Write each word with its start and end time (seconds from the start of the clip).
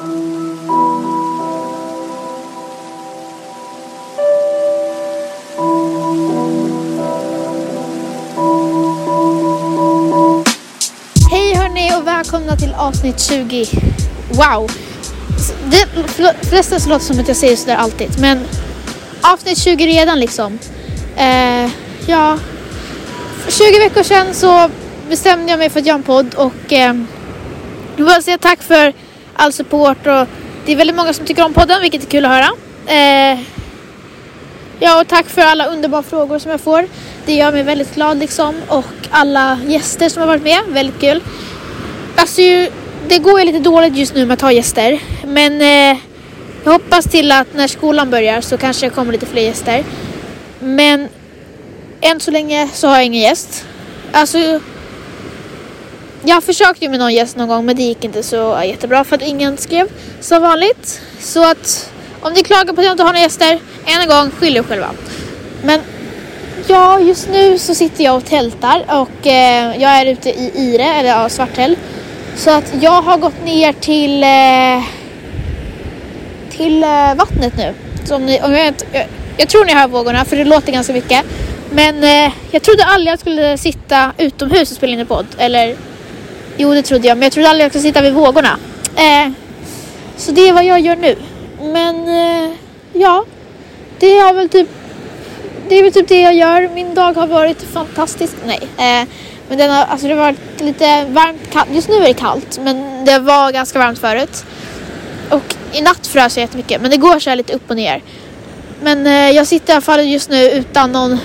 Hej 0.00 0.06
hörni 11.54 11.92
och 11.96 12.06
välkomna 12.06 12.56
till 12.56 12.74
avsnitt 12.74 13.20
20. 13.20 13.66
Wow! 14.30 14.70
Det, 15.70 15.88
förresten 16.42 16.80
så 16.80 16.88
låter 16.88 17.08
det 17.08 17.14
som 17.14 17.20
att 17.20 17.28
jag 17.28 17.36
säger 17.36 17.56
sådär 17.56 17.76
alltid 17.76 18.20
men 18.20 18.44
avsnitt 19.20 19.58
20 19.58 19.86
redan 19.86 20.20
liksom. 20.20 20.58
Eh, 21.16 21.70
ja, 22.06 22.38
för 23.44 23.52
20 23.52 23.78
veckor 23.78 24.02
sedan 24.02 24.34
så 24.34 24.70
bestämde 25.08 25.50
jag 25.50 25.58
mig 25.58 25.70
för 25.70 25.80
att 25.80 25.86
göra 25.86 25.96
en 25.96 26.02
podd 26.02 26.34
och 26.34 26.72
eh, 26.72 26.94
jag 27.96 28.04
vill 28.04 28.22
säga 28.22 28.38
tack 28.38 28.62
för 28.62 28.92
all 29.40 29.52
support 29.52 30.06
och 30.06 30.26
det 30.64 30.72
är 30.72 30.76
väldigt 30.76 30.96
många 30.96 31.12
som 31.12 31.26
tycker 31.26 31.44
om 31.44 31.52
podden 31.52 31.80
vilket 31.80 32.02
är 32.02 32.06
kul 32.06 32.24
att 32.24 32.30
höra. 32.30 32.50
Eh, 32.86 33.40
ja 34.78 35.00
och 35.00 35.08
tack 35.08 35.26
för 35.26 35.42
alla 35.42 35.66
underbara 35.66 36.02
frågor 36.02 36.38
som 36.38 36.50
jag 36.50 36.60
får. 36.60 36.88
Det 37.26 37.32
gör 37.32 37.52
mig 37.52 37.62
väldigt 37.62 37.94
glad 37.94 38.18
liksom 38.18 38.54
och 38.68 38.84
alla 39.10 39.58
gäster 39.66 40.08
som 40.08 40.20
har 40.20 40.26
varit 40.26 40.42
med, 40.42 40.60
väldigt 40.68 41.00
kul. 41.00 41.22
Alltså 42.16 42.42
det 43.08 43.18
går 43.18 43.40
ju 43.40 43.46
lite 43.46 43.58
dåligt 43.58 43.96
just 43.96 44.14
nu 44.14 44.26
med 44.26 44.34
att 44.34 44.40
ha 44.40 44.52
gäster 44.52 45.00
men 45.24 45.60
eh, 45.60 45.98
jag 46.64 46.72
hoppas 46.72 47.04
till 47.04 47.32
att 47.32 47.54
när 47.54 47.68
skolan 47.68 48.10
börjar 48.10 48.40
så 48.40 48.58
kanske 48.58 48.86
det 48.86 48.90
kommer 48.90 49.12
lite 49.12 49.26
fler 49.26 49.42
gäster. 49.42 49.84
Men 50.58 51.08
än 52.00 52.20
så 52.20 52.30
länge 52.30 52.68
så 52.72 52.88
har 52.88 52.94
jag 52.94 53.04
ingen 53.04 53.22
gäst. 53.22 53.64
Alltså 54.12 54.60
jag 56.24 56.44
försökte 56.44 56.84
ju 56.84 56.90
med 56.90 56.98
någon 56.98 57.14
gäst 57.14 57.36
någon 57.36 57.48
gång 57.48 57.64
men 57.66 57.76
det 57.76 57.82
gick 57.82 58.04
inte 58.04 58.22
så 58.22 58.56
äh, 58.56 58.68
jättebra 58.68 59.04
för 59.04 59.16
att 59.16 59.22
ingen 59.22 59.56
skrev 59.56 59.88
som 60.20 60.42
vanligt. 60.42 61.00
Så 61.20 61.50
att 61.50 61.90
om 62.20 62.32
ni 62.32 62.42
klagar 62.42 62.72
på 62.72 62.80
att 62.80 62.84
jag 62.84 62.92
inte 62.92 63.02
har 63.02 63.12
några 63.12 63.22
gäster, 63.22 63.58
än 63.86 64.00
en 64.02 64.08
gång 64.08 64.30
skyll 64.30 64.56
er 64.56 64.62
själva. 64.62 64.90
Men 65.64 65.80
ja, 66.68 67.00
just 67.00 67.28
nu 67.28 67.58
så 67.58 67.74
sitter 67.74 68.04
jag 68.04 68.16
och 68.16 68.24
tältar 68.24 68.84
och 68.88 69.26
eh, 69.26 69.76
jag 69.82 69.90
är 69.90 70.06
ute 70.06 70.30
i 70.30 70.52
Ire, 70.54 70.84
eller 70.84 71.08
ja, 71.08 71.28
Svarthäll. 71.28 71.76
Så 72.36 72.50
att 72.50 72.72
jag 72.80 73.02
har 73.02 73.16
gått 73.18 73.44
ner 73.44 73.72
till 73.72 74.22
eh, 74.22 74.84
till 76.56 76.82
eh, 76.82 77.14
vattnet 77.14 77.56
nu. 77.56 77.74
Så 78.04 78.14
om 78.16 78.26
ni, 78.26 78.40
om 78.42 78.52
jag, 78.52 78.66
inte- 78.66 78.84
jag, 78.92 79.06
jag 79.36 79.48
tror 79.48 79.64
ni 79.64 79.72
hör 79.74 79.88
vågorna 79.88 80.24
för 80.24 80.36
det 80.36 80.44
låter 80.44 80.72
ganska 80.72 80.92
mycket. 80.92 81.24
Men 81.72 82.04
eh, 82.04 82.32
jag 82.50 82.62
trodde 82.62 82.84
aldrig 82.84 83.12
jag 83.12 83.18
skulle 83.20 83.58
sitta 83.58 84.12
utomhus 84.18 84.70
och 84.70 84.76
spela 84.76 84.92
in 84.92 85.00
en 85.00 85.06
podd. 85.06 85.26
Eller 85.38 85.76
jo, 86.60 86.74
det 86.74 86.82
trodde 86.82 87.08
jag, 87.08 87.18
men 87.18 87.22
jag 87.22 87.32
trodde 87.32 87.48
aldrig 87.48 87.64
jag 87.64 87.70
skulle 87.70 87.82
sitta 87.82 88.02
vid 88.02 88.12
vågorna. 88.12 88.58
Eh, 88.96 89.32
så 90.16 90.32
det 90.32 90.48
är 90.48 90.52
vad 90.52 90.64
jag 90.64 90.80
gör 90.80 90.96
nu. 90.96 91.16
Men 91.62 92.08
eh, 92.08 92.50
ja, 92.92 93.24
det 93.98 94.18
har 94.18 94.32
väl 94.32 94.48
typ 94.48 94.68
det 95.68 95.78
är 95.78 95.82
väl 95.82 95.92
typ 95.92 96.08
det 96.08 96.20
jag 96.20 96.34
gör. 96.34 96.68
Min 96.74 96.94
dag 96.94 97.12
har 97.12 97.26
varit 97.26 97.62
fantastisk. 97.62 98.32
Nej, 98.46 98.60
eh, 98.62 99.08
men 99.48 99.58
den 99.58 99.70
har, 99.70 99.84
alltså 99.84 100.06
det 100.06 100.14
har 100.14 100.20
varit 100.20 100.60
lite 100.60 101.04
varmt, 101.04 101.50
kallt. 101.52 101.68
Just 101.72 101.88
nu 101.88 101.94
är 101.94 102.08
det 102.08 102.14
kallt, 102.14 102.58
men 102.62 103.04
det 103.04 103.18
var 103.18 103.52
ganska 103.52 103.78
varmt 103.78 103.98
förut. 103.98 104.44
Och 105.30 105.54
i 105.72 105.80
natt 105.82 106.06
frös 106.06 106.36
jag 106.36 106.42
jättemycket, 106.42 106.82
men 106.82 106.90
det 106.90 106.96
går 106.96 107.18
så 107.18 107.30
här 107.30 107.36
lite 107.36 107.52
upp 107.52 107.70
och 107.70 107.76
ner. 107.76 108.02
Men 108.82 109.06
eh, 109.06 109.30
jag 109.30 109.46
sitter 109.46 109.72
i 109.72 109.74
alla 109.74 109.80
fall 109.80 110.00
just 110.00 110.30
nu 110.30 110.50
utan 110.50 110.92
någon 110.92 111.18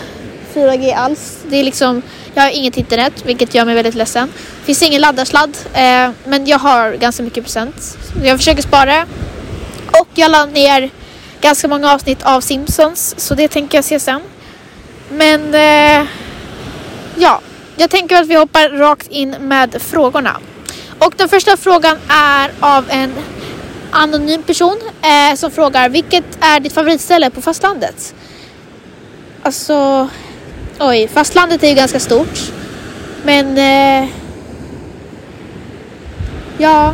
4G 0.53 0.95
alls. 0.95 1.37
Det 1.49 1.57
är 1.57 1.63
liksom, 1.63 2.01
jag 2.35 2.43
har 2.43 2.49
inget 2.49 2.77
internet, 2.77 3.13
vilket 3.25 3.55
gör 3.55 3.65
mig 3.65 3.75
väldigt 3.75 3.95
ledsen. 3.95 4.31
Finns 4.63 4.83
ingen 4.83 5.01
laddarsladd, 5.01 5.57
eh, 5.73 6.09
men 6.25 6.45
jag 6.45 6.59
har 6.59 6.93
ganska 6.93 7.23
mycket 7.23 7.43
procent. 7.43 7.97
Jag 8.23 8.37
försöker 8.37 8.61
spara. 8.61 9.05
Och 10.01 10.07
jag 10.13 10.31
laddade 10.31 10.51
ner 10.51 10.89
ganska 11.41 11.67
många 11.67 11.93
avsnitt 11.93 12.23
av 12.23 12.41
Simpsons, 12.41 13.15
så 13.17 13.35
det 13.35 13.47
tänker 13.47 13.77
jag 13.77 13.85
se 13.85 13.99
sen. 13.99 14.21
Men 15.09 15.53
eh, 15.53 16.07
ja, 17.15 17.41
jag 17.75 17.89
tänker 17.89 18.15
att 18.15 18.27
vi 18.27 18.35
hoppar 18.35 18.69
rakt 18.69 19.07
in 19.07 19.35
med 19.39 19.81
frågorna. 19.81 20.39
Och 20.99 21.13
den 21.17 21.29
första 21.29 21.57
frågan 21.57 21.97
är 22.09 22.51
av 22.59 22.85
en 22.89 23.13
anonym 23.91 24.43
person 24.43 24.77
eh, 25.01 25.35
som 25.35 25.51
frågar 25.51 25.89
vilket 25.89 26.37
är 26.39 26.59
ditt 26.59 26.73
favoritställe 26.73 27.29
på 27.29 27.41
fastlandet? 27.41 28.15
Alltså, 29.43 30.09
oj, 30.79 31.07
fastlandet 31.07 31.63
är 31.63 31.67
ju 31.67 31.75
ganska 31.75 31.99
stort. 31.99 32.51
Men 33.23 33.57
eh, 33.57 34.09
ja, 36.57 36.93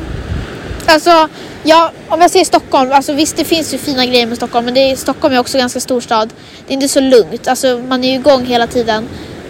alltså 0.85 1.29
ja, 1.63 1.91
om 2.09 2.21
jag 2.21 2.31
säger 2.31 2.45
Stockholm, 2.45 2.91
alltså 2.91 3.13
visst 3.13 3.37
det 3.37 3.45
finns 3.45 3.73
ju 3.73 3.77
fina 3.77 4.05
grejer 4.05 4.25
med 4.27 4.37
Stockholm 4.37 4.65
men 4.65 4.73
det 4.73 4.91
är, 4.91 4.95
Stockholm 4.95 5.33
är 5.33 5.39
också 5.39 5.57
ganska 5.57 5.79
stor 5.79 6.01
stad. 6.01 6.33
Det 6.67 6.73
är 6.73 6.75
inte 6.75 6.87
så 6.87 6.99
lugnt, 6.99 7.47
alltså 7.47 7.81
man 7.87 8.03
är 8.03 8.09
ju 8.09 8.15
igång 8.15 8.45
hela 8.45 8.67
tiden. 8.67 9.07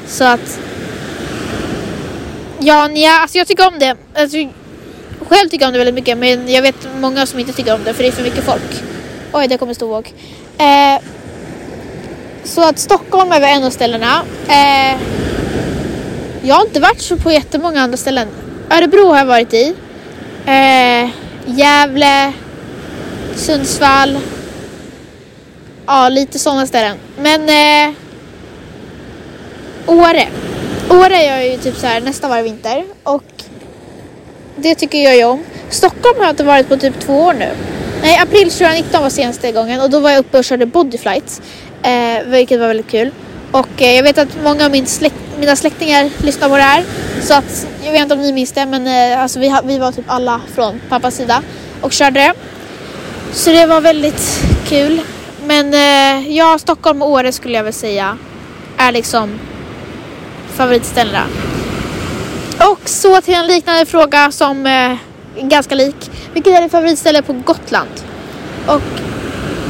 Så 0.08 0.24
att 0.24 0.60
Ja, 2.64 2.88
nja, 2.88 3.10
alltså 3.10 3.38
jag 3.38 3.48
tycker 3.48 3.68
om 3.68 3.80
det. 3.80 3.96
Alltså, 4.14 4.38
själv 5.20 5.50
tycker 5.50 5.64
jag 5.64 5.68
om 5.68 5.74
det 5.74 5.78
väldigt 5.78 5.96
mycket 5.96 6.18
men 6.18 6.52
jag 6.52 6.62
vet 6.62 6.88
många 7.00 7.26
som 7.26 7.40
inte 7.40 7.54
tycker 7.54 7.76
om 7.76 7.84
det 7.84 7.94
för 7.94 8.04
det 8.04 8.10
är 8.10 8.12
för 8.12 8.24
mycket 8.24 8.44
folk. 8.44 8.84
Oj, 9.34 9.48
det 9.48 9.58
kommer 9.58 9.74
stor 9.74 9.88
våg. 9.88 10.14
Eh, 10.58 11.02
så 12.44 12.62
att 12.62 12.80
Stockholm 12.80 13.32
är 13.32 13.40
väl 13.40 13.58
en 13.58 13.64
av 13.64 13.70
ställena. 13.70 14.22
Eh, 14.48 14.98
jag 16.44 16.56
har 16.56 16.66
inte 16.66 16.80
varit 16.80 17.02
så 17.02 17.18
på 17.18 17.32
jättemånga 17.32 17.82
andra 17.82 17.98
ställen. 17.98 18.28
Örebro 18.70 19.08
har 19.08 19.18
jag 19.18 19.26
varit 19.26 19.54
i. 19.54 19.76
Eh, 20.46 21.10
Gävle, 21.46 22.34
Sundsvall. 23.36 24.20
Ja, 25.86 26.10
lite 26.10 26.40
sådana 26.40 26.68
ställen. 26.68 26.98
Men 27.18 27.50
eh, 27.50 27.96
Åre. 29.86 30.28
Åre 30.90 31.16
är 31.16 31.38
jag 31.38 31.48
ju 31.48 31.58
typ 31.58 31.78
så 31.78 31.88
här 31.88 32.02
nästan 32.02 32.30
varje 32.30 32.44
vinter 32.44 32.86
och 33.04 33.24
det 34.56 34.76
tycker 34.76 34.98
jag 34.98 35.18
ju 35.18 35.24
om. 35.24 35.44
Stockholm 35.70 36.18
har 36.18 36.24
jag 36.26 36.34
inte 36.34 36.44
varit 36.44 36.70
på 36.70 36.78
typ 36.78 37.00
två 37.00 37.22
år 37.22 37.34
nu. 37.34 37.50
Nej, 38.02 38.18
april 38.18 38.52
2019 38.52 39.02
var 39.04 39.10
senaste 39.10 39.52
gången 39.52 39.82
och 39.82 39.90
då 39.90 40.00
var 40.00 40.10
jag 40.10 40.20
uppe 40.20 40.38
och 40.38 40.44
körde 40.44 40.66
bodyflights. 40.66 41.42
Eh, 41.84 42.24
vilket 42.26 42.60
var 42.60 42.68
väldigt 42.68 42.92
kul. 42.92 43.12
Och 43.52 43.82
eh, 43.82 43.96
jag 43.96 44.04
vet 44.04 44.18
att 44.18 44.44
många 44.44 44.66
av 44.66 44.72
min 44.72 44.88
släkt, 44.88 45.16
mina 45.40 45.56
släktingar 45.56 46.10
lyssnar 46.24 46.50
på 46.50 46.58
det 46.58 46.64
här. 46.64 46.84
Så 47.22 47.34
att, 47.34 47.68
jag 47.84 47.92
vet 47.92 48.02
inte 48.02 48.14
om 48.14 48.22
ni 48.22 48.34
minns 48.34 48.52
det 48.52 48.66
men 48.66 48.88
eh, 48.88 49.22
alltså 49.22 49.40
vi, 49.40 49.56
vi 49.64 49.78
var 49.78 49.92
typ 49.92 50.06
alla 50.08 50.42
från 50.56 50.82
pappas 50.90 51.16
sida 51.16 51.42
och 51.82 51.92
körde 51.92 52.20
det. 52.20 52.34
Så 53.34 53.50
det 53.50 53.66
var 53.66 53.82
väldigt 53.82 54.44
kul. 54.68 55.02
Men 55.46 55.74
eh, 55.74 56.30
ja, 56.38 56.58
Stockholm 56.60 57.02
och 57.02 57.10
Åre 57.10 57.32
skulle 57.32 57.58
jag 57.58 57.64
väl 57.64 57.74
säga 57.74 58.18
är 58.78 58.92
liksom 58.92 59.40
favoritställena. 60.54 61.24
Och 62.72 62.90
så 62.90 63.22
till 63.22 63.34
en 63.34 63.48
liknande 63.48 63.86
fråga 63.86 64.32
som 64.32 64.66
eh, 64.66 64.72
är 64.72 64.98
ganska 65.42 65.76
lik. 65.76 66.12
Vilket 66.34 66.54
är 66.54 66.62
ditt 66.62 66.72
favoritställe 66.72 67.22
på 67.22 67.34
Gotland? 67.34 67.90
Och 68.68 68.82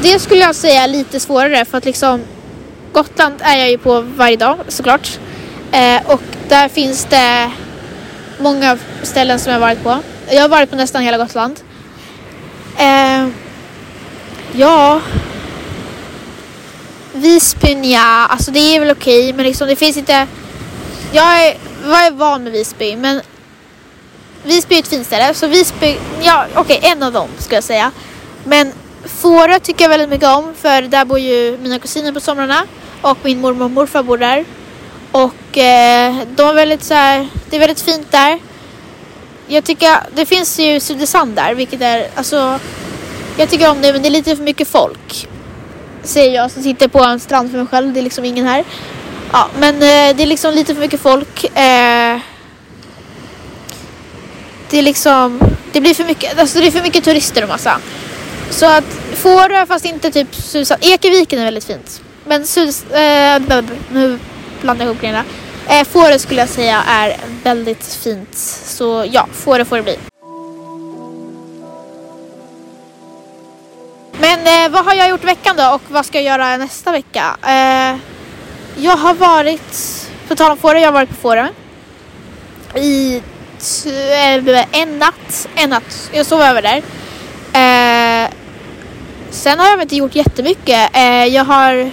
det 0.01 0.19
skulle 0.19 0.41
jag 0.41 0.56
säga 0.56 0.84
är 0.84 0.88
lite 0.88 1.19
svårare 1.19 1.66
för 1.66 1.78
att 1.78 1.85
liksom 1.85 2.22
Gotland 2.94 3.35
är 3.39 3.57
jag 3.57 3.69
ju 3.69 3.78
på 3.78 4.01
varje 4.01 4.38
dag 4.38 4.57
såklart. 4.67 5.19
Eh, 5.72 6.01
och 6.06 6.22
där 6.50 6.69
finns 6.69 7.06
det 7.06 7.51
många 8.39 8.78
ställen 9.03 9.39
som 9.39 9.51
jag 9.51 9.59
har 9.59 9.67
varit 9.67 9.84
på. 9.84 9.97
Jag 10.29 10.41
har 10.41 10.50
varit 10.50 10.69
på 10.69 10.75
nästan 10.75 11.01
hela 11.01 11.17
Gotland. 11.17 11.59
Eh, 12.78 13.28
ja. 14.53 15.01
Visby 17.13 17.91
ja, 17.91 18.28
alltså 18.28 18.51
det 18.51 18.59
är 18.59 18.79
väl 18.79 18.91
okej 18.91 19.33
men 19.33 19.45
liksom 19.45 19.68
det 19.68 19.75
finns 19.75 19.97
inte 19.97 20.28
jag 21.12 21.45
är, 21.45 21.57
jag 21.85 22.06
är 22.06 22.12
van 22.12 22.44
med 22.44 22.51
Visby 22.51 22.95
men 22.95 23.21
Visby 24.44 24.75
är 24.75 24.80
ett 24.80 24.88
fint 24.88 25.07
ställe 25.07 25.33
så 25.33 25.48
Visby, 25.48 25.98
ja 26.24 26.45
okej 26.56 26.80
en 26.83 27.03
av 27.03 27.13
dem 27.13 27.30
skulle 27.38 27.57
jag 27.57 27.63
säga. 27.63 27.92
Men 28.44 28.74
Fårö 29.06 29.59
tycker 29.59 29.83
jag 29.83 29.89
väldigt 29.89 30.09
mycket 30.09 30.27
om 30.27 30.53
för 30.56 30.81
där 30.81 31.06
bor 31.06 31.19
ju 31.19 31.57
mina 31.62 31.80
kusiner 31.80 32.12
på 32.12 32.19
somrarna 32.19 32.63
och 33.01 33.18
min 33.24 33.42
mormor 33.42 33.65
och 33.65 33.71
morfar 33.71 34.03
bor 34.03 34.18
där. 34.18 34.45
Och 35.12 35.57
eh, 35.57 36.15
de 36.36 36.50
är 36.50 36.53
väldigt 36.53 36.83
så 36.83 36.94
här, 36.94 37.27
det 37.50 37.56
är 37.56 37.59
väldigt 37.59 37.81
fint 37.81 38.12
där. 38.12 38.39
Jag 39.48 39.63
tycker, 39.63 39.98
det 40.15 40.25
finns 40.25 40.59
ju 40.59 40.80
Sudesand 40.80 41.36
där 41.36 41.53
vilket 41.53 41.81
är, 41.81 42.07
alltså 42.15 42.59
jag 43.38 43.50
tycker 43.50 43.69
om 43.69 43.81
det 43.81 43.94
men 43.94 44.01
det 44.01 44.07
är 44.07 44.12
lite 44.12 44.36
för 44.36 44.44
mycket 44.44 44.68
folk. 44.68 45.27
Säger 46.03 46.36
jag 46.36 46.51
som 46.51 46.63
sitter 46.63 46.88
på 46.88 47.03
en 47.03 47.19
strand 47.19 47.51
för 47.51 47.57
mig 47.57 47.68
själv, 47.68 47.94
det 47.94 48.00
är 48.00 48.03
liksom 48.03 48.25
ingen 48.25 48.48
här. 48.48 48.63
Ja, 49.31 49.50
men 49.59 49.75
eh, 49.75 50.15
det 50.15 50.24
är 50.24 50.25
liksom 50.25 50.53
lite 50.53 50.74
för 50.74 50.81
mycket 50.81 51.01
folk. 51.01 51.44
Eh, 51.44 52.19
det 54.69 54.77
är 54.77 54.81
liksom, 54.81 55.39
det 55.71 55.81
blir 55.81 55.94
för 55.94 56.03
mycket, 56.03 56.39
alltså 56.39 56.59
det 56.59 56.68
är 56.68 56.71
för 56.71 56.81
mycket 56.81 57.03
turister 57.03 57.44
och 57.44 57.50
massa. 57.50 57.80
Så 58.51 58.65
att 58.65 58.83
Fårö 59.13 59.65
fast 59.65 59.86
inte 59.86 60.12
typ 60.12 60.36
Susan, 60.36 60.77
Ekeviken 60.81 61.39
är 61.39 61.45
väldigt 61.45 61.63
fint. 61.63 62.01
Men 62.25 62.48
Sus, 62.48 62.83
eh, 62.92 63.42
nu 63.92 64.19
blandar 64.62 64.86
jag 64.86 64.92
ihop 64.92 65.01
grejerna. 65.01 65.24
Eh, 65.68 65.83
Fårö 65.83 66.19
skulle 66.19 66.39
jag 66.39 66.50
säga 66.50 66.83
är 66.88 67.18
väldigt 67.44 67.86
fint. 67.86 68.36
Så 68.65 69.06
ja, 69.12 69.27
Fårö 69.33 69.65
får 69.65 69.77
det 69.77 69.83
bli. 69.83 69.98
Men 74.19 74.65
eh, 74.65 74.71
vad 74.71 74.86
har 74.86 74.94
jag 74.94 75.09
gjort 75.09 75.24
i 75.24 75.25
veckan 75.25 75.56
då 75.57 75.71
och 75.75 75.81
vad 75.88 76.06
ska 76.06 76.18
jag 76.21 76.25
göra 76.25 76.57
nästa 76.57 76.92
vecka? 76.92 77.38
Eh, 77.44 77.98
jag 78.83 78.98
har 78.98 79.13
varit, 79.13 80.07
på 80.27 80.36
tal 80.36 80.51
om 80.51 80.57
Fårö, 80.57 80.80
jag 80.80 80.88
har 80.88 80.94
varit 80.94 81.09
på 81.09 81.15
Fårö 81.15 81.48
i 82.75 83.21
eh, 83.86 84.81
en 84.81 85.00
natt. 85.00 85.48
En 85.56 85.69
natt. 85.69 86.09
Jag 86.13 86.25
sov 86.25 86.42
över 86.42 86.62
där. 86.62 86.81
Sen 89.31 89.60
har 89.60 89.69
jag 89.69 89.81
inte 89.81 89.95
gjort 89.95 90.16
jättemycket. 90.16 90.95
Eh, 90.95 91.25
jag 91.25 91.44
har 91.44 91.92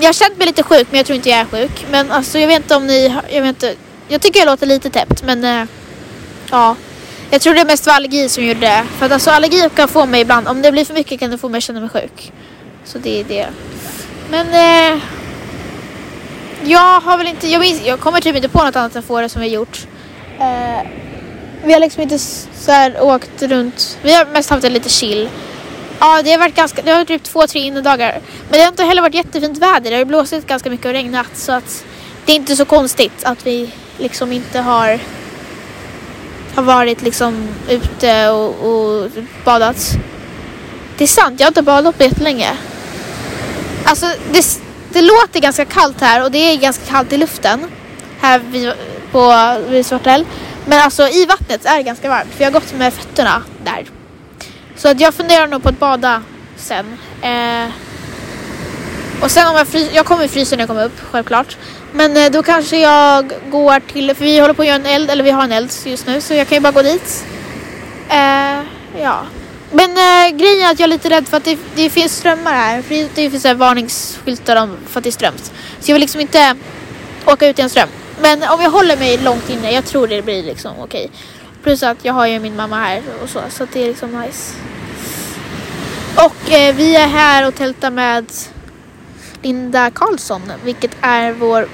jag 0.00 0.08
har 0.08 0.12
känt 0.12 0.38
mig 0.38 0.46
lite 0.46 0.62
sjuk 0.62 0.86
men 0.90 0.96
jag 0.96 1.06
tror 1.06 1.16
inte 1.16 1.28
jag 1.28 1.38
är 1.38 1.44
sjuk. 1.44 1.86
Men 1.90 2.12
alltså 2.12 2.38
jag 2.38 2.48
vet 2.48 2.56
inte 2.62 2.76
om 2.76 2.86
ni, 2.86 3.16
jag 3.30 3.42
vet 3.42 3.48
inte. 3.48 3.74
Jag 4.08 4.20
tycker 4.20 4.40
jag 4.40 4.46
låter 4.46 4.66
lite 4.66 4.90
täppt 4.90 5.22
men 5.22 5.44
eh, 5.44 5.66
ja. 6.50 6.76
Jag 7.30 7.40
tror 7.40 7.54
det 7.54 7.64
mest 7.64 7.86
var 7.86 7.94
allergi 7.94 8.28
som 8.28 8.44
gjorde 8.44 8.60
det. 8.60 8.84
För 8.98 9.06
att 9.06 9.12
alltså 9.12 9.30
allergi 9.30 9.68
kan 9.74 9.88
få 9.88 10.06
mig 10.06 10.20
ibland, 10.20 10.48
om 10.48 10.62
det 10.62 10.72
blir 10.72 10.84
för 10.84 10.94
mycket 10.94 11.20
kan 11.20 11.30
det 11.30 11.38
få 11.38 11.48
mig 11.48 11.58
att 11.58 11.64
känna 11.64 11.80
mig 11.80 11.88
sjuk. 11.88 12.32
Så 12.84 12.98
det 12.98 13.20
är 13.20 13.24
det. 13.24 13.46
Men 14.30 14.46
eh, 14.46 15.02
jag 16.64 17.00
har 17.00 17.18
väl 17.18 17.26
inte, 17.26 17.48
jag, 17.48 17.60
minns, 17.60 17.86
jag 17.86 18.00
kommer 18.00 18.20
typ 18.20 18.36
inte 18.36 18.48
på 18.48 18.64
något 18.64 18.76
annat 18.76 18.96
än 18.96 19.02
Fårö 19.02 19.28
som 19.28 19.42
vi 19.42 19.48
har 19.48 19.54
gjort. 19.54 19.86
Eh, 20.38 21.05
vi 21.66 21.72
har 21.72 21.80
liksom 21.80 22.02
inte 22.02 22.18
så 22.18 22.72
här 22.72 23.02
åkt 23.02 23.42
runt, 23.42 23.98
vi 24.02 24.12
har 24.14 24.26
mest 24.26 24.50
haft 24.50 24.62
det 24.62 24.70
lite 24.70 24.88
chill. 24.88 25.28
Ja, 25.98 26.22
det 26.22 26.30
har 26.30 26.38
varit 26.38 26.54
ganska, 26.54 26.82
det 26.82 26.90
har 26.90 26.98
varit 26.98 27.08
typ 27.08 27.22
två, 27.22 27.46
tre 27.46 27.60
innedagar. 27.60 28.20
Men 28.48 28.52
det 28.58 28.58
har 28.58 28.68
inte 28.68 28.84
heller 28.84 29.02
varit 29.02 29.14
jättefint 29.14 29.58
väder. 29.58 29.90
Det 29.90 29.96
har 29.96 30.04
blåsit 30.04 30.46
ganska 30.46 30.70
mycket 30.70 30.86
och 30.86 30.92
regnat 30.92 31.36
så 31.36 31.52
att 31.52 31.84
det 32.24 32.32
är 32.32 32.36
inte 32.36 32.56
så 32.56 32.64
konstigt 32.64 33.24
att 33.24 33.46
vi 33.46 33.70
liksom 33.98 34.32
inte 34.32 34.60
har 34.60 35.00
har 36.54 36.62
varit 36.62 37.02
liksom 37.02 37.48
ute 37.68 38.28
och, 38.28 38.70
och 38.70 39.10
badat. 39.44 39.96
Det 40.98 41.04
är 41.04 41.08
sant, 41.08 41.40
jag 41.40 41.46
har 41.46 41.50
inte 41.50 41.62
badat 41.62 41.98
på 41.98 42.04
jättelänge. 42.04 42.56
Alltså 43.84 44.06
det, 44.32 44.60
det 44.92 45.02
låter 45.02 45.40
ganska 45.40 45.64
kallt 45.64 46.00
här 46.00 46.24
och 46.24 46.30
det 46.30 46.38
är 46.38 46.56
ganska 46.56 46.84
kallt 46.84 47.12
i 47.12 47.16
luften 47.16 47.66
här 48.20 48.38
vid, 48.38 48.72
på 49.12 49.54
vid 49.68 49.86
Svartäll. 49.86 50.24
Men 50.68 50.80
alltså 50.80 51.08
i 51.08 51.26
vattnet 51.26 51.64
är 51.64 51.76
det 51.76 51.82
ganska 51.82 52.08
varmt 52.08 52.34
för 52.34 52.44
jag 52.44 52.50
har 52.50 52.60
gått 52.60 52.74
med 52.74 52.92
fötterna 52.92 53.42
där. 53.64 53.86
Så 54.76 54.88
att 54.88 55.00
jag 55.00 55.14
funderar 55.14 55.46
nog 55.46 55.62
på 55.62 55.68
att 55.68 55.78
bada 55.78 56.22
sen. 56.56 56.98
Eh, 57.22 57.70
och 59.22 59.30
sen 59.30 59.48
om 59.48 59.56
jag 59.56 59.68
fryser, 59.68 59.96
jag 59.96 60.06
kommer 60.06 60.28
frysa 60.28 60.56
när 60.56 60.62
jag 60.62 60.68
kommer 60.68 60.84
upp 60.84 61.00
självklart. 61.10 61.56
Men 61.92 62.16
eh, 62.16 62.30
då 62.30 62.42
kanske 62.42 62.78
jag 62.78 63.32
går 63.50 63.80
till, 63.80 64.14
för 64.14 64.24
vi 64.24 64.38
håller 64.38 64.54
på 64.54 64.62
att 64.62 64.68
göra 64.68 64.76
en 64.76 64.86
eld, 64.86 65.10
eller 65.10 65.24
vi 65.24 65.30
har 65.30 65.44
en 65.44 65.52
eld 65.52 65.72
just 65.84 66.06
nu 66.06 66.20
så 66.20 66.34
jag 66.34 66.48
kan 66.48 66.56
ju 66.56 66.62
bara 66.62 66.72
gå 66.72 66.82
dit. 66.82 67.24
Eh, 68.08 68.60
ja. 69.00 69.26
Men 69.72 69.90
eh, 69.90 70.36
grejen 70.36 70.66
är 70.66 70.70
att 70.70 70.78
jag 70.80 70.86
är 70.86 70.90
lite 70.90 71.10
rädd 71.10 71.28
för 71.28 71.36
att 71.36 71.44
det, 71.44 71.58
det 71.74 71.90
finns 71.90 72.16
strömmar 72.16 72.52
här. 72.52 72.82
För 72.82 72.94
det, 72.94 73.08
det 73.14 73.30
finns 73.30 73.44
varningsskyltar 73.44 74.56
om 74.56 74.76
för 74.88 75.00
att 75.00 75.04
det 75.04 75.10
är 75.10 75.12
strömt. 75.12 75.52
Så 75.80 75.90
jag 75.90 75.94
vill 75.94 76.00
liksom 76.00 76.20
inte 76.20 76.56
åka 77.24 77.46
ut 77.46 77.58
i 77.58 77.62
en 77.62 77.70
ström. 77.70 77.88
Men 78.20 78.42
om 78.42 78.60
jag 78.60 78.70
håller 78.70 78.96
mig 78.96 79.18
långt 79.18 79.50
inne, 79.50 79.72
jag 79.72 79.84
tror 79.84 80.06
det 80.06 80.22
blir 80.22 80.42
liksom 80.42 80.72
okej. 80.78 81.04
Okay. 81.04 81.18
Plus 81.62 81.82
att 81.82 82.04
jag 82.04 82.12
har 82.12 82.26
ju 82.26 82.40
min 82.40 82.56
mamma 82.56 82.76
här 82.76 83.02
och 83.22 83.28
så, 83.28 83.40
så 83.48 83.66
det 83.72 83.82
är 83.82 83.86
liksom 83.86 84.20
nice. 84.20 84.54
Och 86.16 86.52
eh, 86.52 86.74
vi 86.74 86.96
är 86.96 87.06
här 87.06 87.48
och 87.48 87.54
tältar 87.54 87.90
med 87.90 88.32
Linda 89.42 89.90
Karlsson, 89.90 90.52
vilket 90.64 90.90
är 91.00 91.32
vår, 91.32 91.68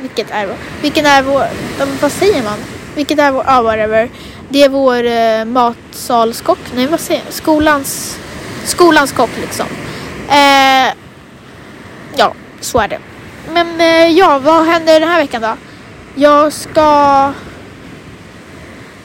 vilket 0.00 0.30
är 0.30 0.46
vår, 0.46 0.56
vilken 0.82 1.06
är 1.06 1.22
vår, 1.22 1.46
vad 2.00 2.12
säger 2.12 2.42
man? 2.42 2.58
Vilket 2.94 3.18
är 3.18 3.30
vår, 3.30 3.44
ja 3.46 3.62
whatever. 3.62 4.10
Det 4.48 4.62
är 4.62 4.68
vår 4.68 5.04
eh, 5.06 5.44
matsalskock, 5.44 6.58
nej 6.74 6.86
vad 6.86 7.00
säger 7.00 7.22
jag? 7.24 7.34
Skolans, 7.34 8.18
skolans 8.64 9.12
kock 9.12 9.30
liksom. 9.40 9.66
Eh, 10.28 10.94
ja, 12.16 12.34
så 12.60 12.78
är 12.78 12.88
det. 12.88 12.98
Men 13.52 13.80
eh, 13.80 14.18
ja, 14.18 14.38
vad 14.38 14.64
händer 14.66 15.00
den 15.00 15.08
här 15.08 15.20
veckan 15.20 15.42
då? 15.42 15.56
Jag 16.18 16.52
ska 16.52 17.32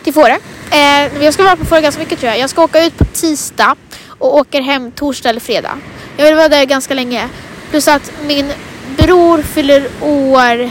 till 0.03 0.13
Fårö. 0.13 0.37
Eh, 0.71 1.23
jag 1.23 1.33
ska 1.33 1.43
vara 1.43 1.55
på 1.55 1.65
Fårö 1.65 1.81
ganska 1.81 2.01
mycket 2.01 2.19
tror 2.19 2.31
jag. 2.31 2.39
Jag 2.39 2.49
ska 2.49 2.63
åka 2.63 2.85
ut 2.85 2.97
på 2.97 3.05
tisdag 3.05 3.75
och 4.07 4.35
åker 4.37 4.61
hem 4.61 4.91
torsdag 4.91 5.29
eller 5.29 5.39
fredag. 5.39 5.77
Jag 6.17 6.25
vill 6.25 6.35
vara 6.35 6.49
där 6.49 6.65
ganska 6.65 6.93
länge. 6.93 7.29
Plus 7.69 7.87
att 7.87 8.11
min 8.23 8.51
bror 8.97 9.41
fyller 9.41 9.87
år... 10.01 10.69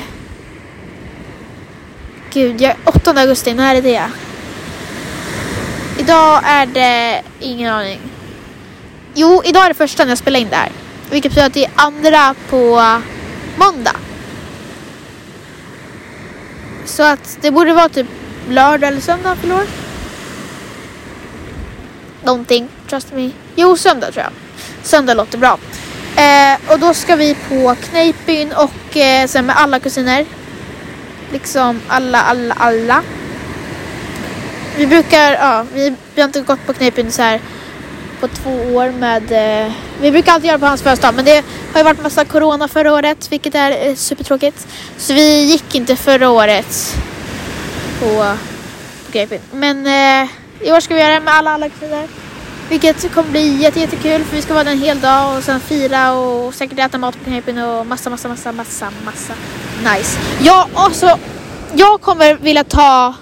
Gud, 2.33 2.61
jag, 2.61 2.71
är 2.71 2.77
8 2.85 3.11
augusti, 3.21 3.55
när 3.55 3.75
är 3.75 3.83
det? 3.83 4.11
Idag 5.99 6.41
är 6.45 6.67
det 6.67 7.23
ingen 7.41 7.73
aning. 7.73 8.01
Jo, 9.15 9.43
idag 9.45 9.65
är 9.65 9.69
det 9.69 9.75
första 9.75 10.05
när 10.05 10.11
jag 10.11 10.19
spelar 10.19 10.41
in 10.41 10.49
det 10.51 10.57
här. 10.57 10.73
Vilket 11.11 11.33
betyder 11.33 11.47
att 11.47 11.55
det 11.55 11.65
är 11.65 11.71
andra 11.75 12.35
på 12.51 13.01
måndag. 13.57 13.97
Så 16.91 17.03
att 17.03 17.39
det 17.41 17.51
borde 17.51 17.73
vara 17.73 17.89
typ 17.89 18.07
lördag 18.49 18.89
eller 18.89 19.01
söndag 19.01 19.37
förlorar. 19.37 19.67
Någonting, 22.25 22.69
trust 22.89 23.13
me. 23.13 23.31
Jo, 23.57 23.77
söndag 23.77 24.11
tror 24.11 24.25
jag. 24.25 24.33
Söndag 24.83 25.15
låter 25.15 25.39
bra. 25.39 25.59
Eh, 26.17 26.73
och 26.73 26.79
då 26.79 26.95
ska 26.95 27.17
vi 27.17 27.37
på 27.49 27.77
Kneippbyn 27.83 28.53
och 28.53 28.97
eh, 28.97 29.27
sen 29.27 29.47
med 29.47 29.57
alla 29.57 29.81
kusiner. 29.81 30.27
Liksom 31.33 31.81
alla, 31.89 32.23
alla, 32.23 32.55
alla. 32.55 33.03
Vi 34.77 34.87
brukar, 34.87 35.33
ja, 35.33 35.67
vi, 35.75 35.95
vi 36.15 36.21
har 36.21 36.29
inte 36.29 36.41
gått 36.41 36.67
på 36.67 36.73
Kneippbyn 36.73 37.13
så 37.13 37.23
här 37.23 37.41
på 38.21 38.29
två 38.29 38.51
år 38.51 38.91
med... 38.91 39.33
Eh, 39.67 39.73
vi 40.01 40.11
brukar 40.11 40.33
alltid 40.33 40.49
göra 40.49 40.59
på 40.59 40.67
hans 40.67 40.83
födelsedag 40.83 41.15
men 41.15 41.25
det 41.25 41.45
har 41.73 41.81
ju 41.81 41.85
varit 41.85 42.03
massa 42.03 42.25
corona 42.25 42.69
förra 42.69 42.93
året 42.93 43.33
vilket 43.33 43.55
är 43.55 43.89
eh, 43.89 43.95
supertråkigt. 43.95 44.67
Så 44.97 45.15
vi 45.15 45.45
gick 45.45 45.75
inte 45.75 45.97
förra 45.97 46.31
året 46.31 46.97
på, 48.01 48.07
på 49.07 49.13
Kneippbyn. 49.13 49.41
Men 49.53 49.87
eh, 49.87 50.31
i 50.61 50.73
år 50.73 50.81
ska 50.81 50.95
vi 50.95 51.01
göra 51.01 51.15
det 51.15 51.21
med 51.21 51.35
alla, 51.35 51.51
alla 51.51 51.69
kvinnor. 51.69 52.09
Vilket 52.69 53.15
kommer 53.15 53.31
bli 53.31 53.63
jätte, 53.63 53.81
jättekul 53.81 54.25
för 54.25 54.37
vi 54.37 54.43
ska 54.43 54.55
vara 54.55 54.65
där 54.65 54.73
en 54.73 54.79
hel 54.79 55.01
dag 55.01 55.37
och 55.37 55.45
sen 55.45 55.61
fira 55.61 56.13
och 56.13 56.55
säkert 56.55 56.79
äta 56.79 56.99
mat 56.99 57.19
på 57.19 57.25
Kneipen 57.25 57.59
och 57.59 57.87
massa, 57.87 58.11
massa, 58.11 58.29
massa, 58.29 58.53
massa, 58.53 58.93
massa 59.05 59.33
nice. 59.97 60.19
Ja, 60.43 60.69
alltså, 60.75 61.19
jag 61.75 62.01
kommer 62.01 62.35
vilja 62.35 62.65
ta, 62.65 63.15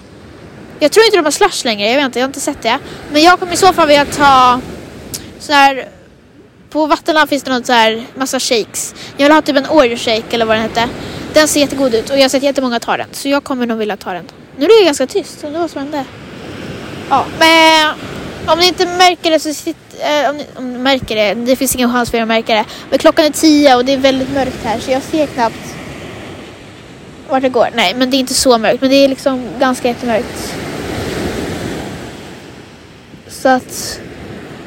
jag 0.79 0.91
tror 0.91 1.05
inte 1.05 1.17
de 1.17 1.23
har 1.23 1.31
slush 1.31 1.65
längre, 1.65 1.89
jag 1.89 1.95
vet 1.95 2.05
inte, 2.05 2.19
jag 2.19 2.23
har 2.23 2.29
inte 2.29 2.39
sett 2.39 2.61
det. 2.61 2.79
Men 3.11 3.21
jag 3.21 3.39
kommer 3.39 3.53
i 3.53 3.57
så 3.57 3.73
fall 3.73 3.87
vilja 3.87 4.05
ta 4.05 4.61
så 5.39 5.53
här, 5.53 5.87
på 6.69 6.85
Vattenland 6.85 7.29
finns 7.29 7.43
det 7.43 7.51
något 7.51 7.65
så 7.65 7.73
här, 7.73 8.03
massa 8.15 8.39
shakes. 8.39 8.95
Jag 9.17 9.25
vill 9.25 9.33
ha 9.33 9.41
typ 9.41 9.55
en 9.55 9.65
Oreo 9.65 9.97
shake 9.97 10.35
eller 10.35 10.45
vad 10.45 10.55
den 10.55 10.63
hette. 10.63 10.89
Den 11.33 11.47
ser 11.47 11.59
jättegod 11.59 11.95
ut 11.95 12.09
och 12.09 12.17
jag 12.17 12.21
har 12.21 12.29
sett 12.29 12.43
jättemånga 12.43 12.79
ta 12.79 12.97
den. 12.97 13.07
Så 13.11 13.29
jag 13.29 13.43
kommer 13.43 13.65
nog 13.65 13.77
vilja 13.77 13.97
ta 13.97 14.13
den. 14.13 14.25
Nu 14.57 14.65
är 14.65 14.79
det 14.79 14.85
ganska 14.85 15.07
tyst, 15.07 15.43
undrar 15.43 15.59
vad 15.59 15.71
som 15.71 15.81
hände. 15.81 16.05
Ja, 17.09 17.25
men 17.39 17.93
om 18.47 18.59
ni 18.59 18.67
inte 18.67 18.85
märker 18.85 19.31
det 19.31 19.39
så 19.39 19.53
sitt, 19.53 19.77
eh, 19.99 20.29
om, 20.29 20.37
ni, 20.37 20.45
om 20.55 20.73
ni 20.73 20.79
märker 20.79 21.15
det, 21.15 21.33
det 21.33 21.55
finns 21.55 21.75
ingen 21.75 21.91
chans 21.93 22.11
för 22.11 22.17
er 22.17 22.21
att 22.21 22.27
märka 22.27 22.55
det. 22.55 22.65
Men 22.89 22.99
klockan 22.99 23.25
är 23.25 23.29
tio 23.29 23.75
och 23.75 23.85
det 23.85 23.93
är 23.93 23.97
väldigt 23.97 24.33
mörkt 24.33 24.63
här 24.63 24.79
så 24.79 24.91
jag 24.91 25.03
ser 25.03 25.27
knappt 25.27 25.75
vart 27.29 27.41
det 27.41 27.49
går. 27.49 27.69
Nej, 27.75 27.93
men 27.93 28.09
det 28.09 28.17
är 28.17 28.19
inte 28.19 28.33
så 28.33 28.57
mörkt, 28.57 28.81
men 28.81 28.89
det 28.89 28.95
är 28.95 29.07
liksom 29.07 29.43
ganska 29.59 29.87
jättemörkt. 29.87 30.55
Så 33.27 33.49
att 33.49 33.99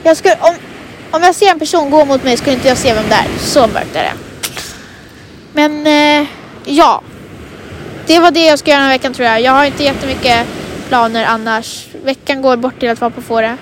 jag 0.03 0.17
skulle, 0.17 0.37
om, 0.41 0.55
om 1.11 1.23
jag 1.23 1.35
ser 1.35 1.51
en 1.51 1.59
person 1.59 1.91
gå 1.91 2.05
mot 2.05 2.25
mig 2.25 2.37
skulle 2.37 2.57
inte 2.57 2.69
jag 2.69 2.77
se 2.77 2.95
vem 2.95 3.09
det 3.09 3.15
är. 3.15 3.27
Så 3.39 3.67
mörkt 3.67 3.97
är 3.97 4.03
det. 4.03 4.13
Men 5.53 5.87
eh, 5.87 6.29
ja, 6.65 7.03
det 8.07 8.19
var 8.19 8.31
det 8.31 8.47
jag 8.47 8.59
ska 8.59 8.71
göra 8.71 8.81
den 8.81 8.89
här 8.89 8.99
veckan 8.99 9.15
tror 9.15 9.29
jag. 9.29 9.41
Jag 9.41 9.53
har 9.53 9.65
inte 9.65 9.85
jättemycket 9.85 10.47
planer 10.89 11.25
annars. 11.25 11.87
Veckan 12.05 12.43
går 12.43 12.57
bort 12.57 12.81
till 12.81 12.91
att 12.91 13.01
vara 13.01 13.11
på 13.11 13.23
Fårö. 13.23 13.57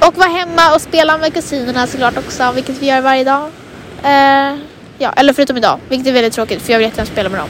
Och 0.00 0.16
vara 0.16 0.28
hemma 0.28 0.74
och 0.74 0.80
spela 0.80 1.18
med 1.18 1.34
kusinerna 1.34 1.86
såklart 1.86 2.16
också, 2.16 2.52
vilket 2.52 2.78
vi 2.82 2.86
gör 2.86 3.00
varje 3.00 3.24
dag. 3.24 3.50
Eh, 4.04 4.56
ja, 4.98 5.12
eller 5.16 5.32
förutom 5.32 5.56
idag, 5.56 5.78
vilket 5.88 6.08
är 6.08 6.12
väldigt 6.12 6.32
tråkigt 6.32 6.62
för 6.62 6.72
jag 6.72 6.78
vill 6.78 6.86
jättegärna 6.86 7.12
spela 7.12 7.28
med 7.28 7.40
dem. 7.40 7.48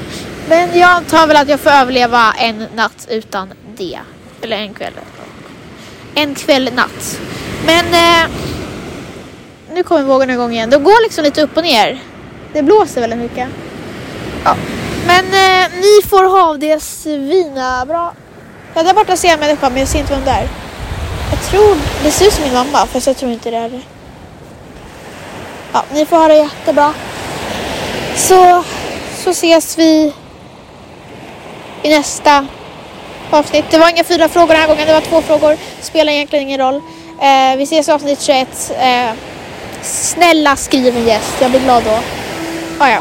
Men 0.49 0.79
jag 0.79 0.91
antar 0.91 1.27
väl 1.27 1.37
att 1.37 1.49
jag 1.49 1.61
får 1.61 1.71
överleva 1.71 2.35
en 2.39 2.67
natt 2.75 3.07
utan 3.11 3.53
det. 3.77 3.99
Eller 4.43 4.57
en 4.57 4.75
kväll. 4.75 4.93
En 6.19 6.35
kväll 6.35 6.71
natt. 6.75 7.21
Men 7.67 7.85
uh, 7.85 8.31
nu 9.73 9.83
kommer 9.83 10.03
vågorna 10.03 10.33
igång 10.33 10.53
igen. 10.53 10.71
De 10.71 10.85
går 10.85 11.03
liksom 11.03 11.25
lite 11.25 11.43
upp 11.43 11.57
och 11.57 11.63
ner. 11.63 11.99
Det 12.53 12.63
blåser 12.63 13.01
väldigt 13.01 13.19
mycket. 13.19 13.49
Ja. 14.45 14.57
Men 15.07 15.25
uh, 15.25 15.81
ni 15.81 16.09
får 16.09 16.25
ha 16.25 16.57
det 16.57 16.83
svina 16.83 17.87
bra. 17.87 18.13
Ja, 18.75 18.83
där 18.83 18.95
borta 18.95 19.17
ser 19.17 19.29
jag 19.29 19.35
en 19.35 19.41
människa 19.41 19.71
men 19.71 19.79
jag 19.79 19.89
ser 19.89 19.99
inte 19.99 20.15
vem 20.15 20.25
det 20.25 20.31
är. 20.31 20.49
Jag 21.31 21.41
tror, 21.51 21.77
det 22.03 22.11
ser 22.11 22.27
ut 22.27 22.33
som 22.33 22.45
min 22.45 22.55
mamma 22.55 22.87
fast 22.87 23.07
jag 23.07 23.17
tror 23.17 23.33
inte 23.33 23.51
det 23.51 23.57
är 23.57 23.69
det. 23.69 23.81
Ja, 25.73 25.85
ni 25.93 26.07
får 26.07 26.17
ha 26.17 26.29
det 26.29 26.37
jättebra. 26.37 26.95
Så, 28.17 28.65
så 29.25 29.31
ses 29.31 29.79
vi 29.79 30.13
i 31.83 31.91
nästa 31.91 32.47
avsnitt. 33.39 33.65
Det 33.71 33.79
var 33.79 33.89
inga 33.89 34.05
fyra 34.05 34.29
frågor 34.29 34.49
den 34.49 34.57
här 34.57 34.69
gången, 34.69 34.87
det 34.87 34.93
var 34.93 35.01
två 35.01 35.23
frågor. 35.23 35.57
Spelar 35.81 36.13
egentligen 36.13 36.49
ingen 36.49 36.61
roll. 36.61 36.75
Eh, 37.21 37.57
vi 37.57 37.63
ses 37.63 37.89
i 37.89 37.93
avsnitt 37.93 38.21
21. 38.23 38.73
Eh, 38.81 39.11
snälla 39.83 40.57
skriv 40.57 40.97
en 40.97 41.07
gäst, 41.07 41.33
jag 41.41 41.51
blir 41.51 41.61
glad 41.61 41.85
då. 41.85 41.99
Ah, 42.79 42.89
ja. 42.89 42.99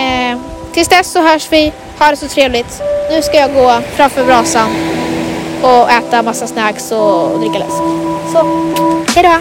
eh, 0.00 0.38
tills 0.72 0.88
dess 0.88 1.12
så 1.12 1.20
hörs 1.22 1.48
vi. 1.52 1.72
Ha 1.98 2.10
det 2.10 2.16
så 2.16 2.28
trevligt. 2.28 2.82
Nu 3.10 3.22
ska 3.22 3.36
jag 3.36 3.54
gå 3.54 3.80
framför 3.96 4.24
brasan 4.24 4.70
och 5.62 5.90
äta 5.90 6.22
massa 6.22 6.46
snacks 6.46 6.92
och 6.92 7.40
dricka 7.40 7.58
läsk. 7.58 7.76
Så, 8.32 8.38
hejdå! 9.14 9.40